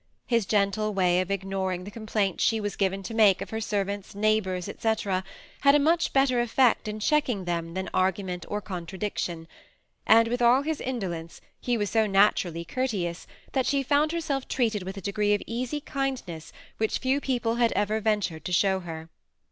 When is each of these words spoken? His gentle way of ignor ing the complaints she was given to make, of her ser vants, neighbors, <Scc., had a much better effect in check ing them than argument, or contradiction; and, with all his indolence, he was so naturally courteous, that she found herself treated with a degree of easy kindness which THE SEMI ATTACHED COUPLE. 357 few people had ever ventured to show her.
His 0.25 0.47
gentle 0.47 0.95
way 0.95 1.21
of 1.21 1.27
ignor 1.27 1.71
ing 1.75 1.83
the 1.83 1.91
complaints 1.91 2.43
she 2.43 2.59
was 2.59 2.75
given 2.75 3.03
to 3.03 3.13
make, 3.13 3.39
of 3.39 3.51
her 3.51 3.61
ser 3.61 3.83
vants, 3.83 4.15
neighbors, 4.15 4.65
<Scc., 4.67 5.21
had 5.59 5.75
a 5.75 5.79
much 5.79 6.11
better 6.11 6.41
effect 6.41 6.87
in 6.87 6.99
check 6.99 7.29
ing 7.29 7.45
them 7.45 7.75
than 7.75 7.87
argument, 7.93 8.43
or 8.49 8.61
contradiction; 8.61 9.47
and, 10.07 10.27
with 10.27 10.41
all 10.41 10.63
his 10.63 10.81
indolence, 10.81 11.39
he 11.59 11.77
was 11.77 11.91
so 11.91 12.07
naturally 12.07 12.65
courteous, 12.65 13.27
that 13.51 13.67
she 13.67 13.83
found 13.83 14.11
herself 14.11 14.47
treated 14.47 14.81
with 14.81 14.97
a 14.97 15.01
degree 15.01 15.35
of 15.35 15.43
easy 15.45 15.79
kindness 15.79 16.51
which 16.77 16.99
THE 16.99 17.03
SEMI 17.11 17.17
ATTACHED 17.17 17.21
COUPLE. 17.21 17.21
357 17.21 17.21
few 17.21 17.21
people 17.21 17.55
had 17.57 17.71
ever 17.73 18.01
ventured 18.01 18.43
to 18.45 18.51
show 18.51 18.79
her. 18.79 19.09